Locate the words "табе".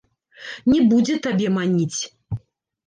1.29-1.47